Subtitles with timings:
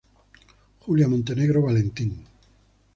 [0.79, 2.11] Julia Montenegro Valentín.